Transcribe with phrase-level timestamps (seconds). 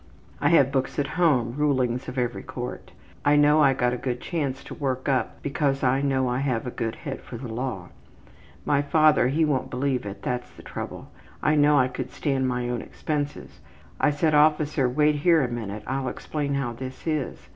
[0.39, 2.91] I have books at home, rulings of every court.
[3.23, 6.65] I know I got a good chance to work up because I know I have
[6.65, 7.89] a good head for the law.
[8.65, 11.11] My father he wont believe it, that's the trouble.
[11.43, 13.59] I know I could stand my own expenses.
[13.99, 15.83] I said, `Officer, wait here a minute.
[15.85, 17.47] I'll explain how this is.'